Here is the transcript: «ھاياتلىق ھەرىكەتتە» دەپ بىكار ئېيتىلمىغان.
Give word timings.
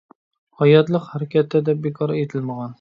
«ھاياتلىق 0.61 1.05
ھەرىكەتتە» 1.11 1.63
دەپ 1.71 1.87
بىكار 1.87 2.19
ئېيتىلمىغان. 2.19 2.69